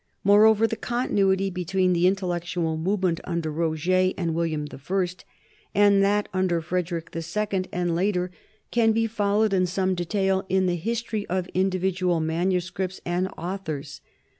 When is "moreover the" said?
0.23-0.75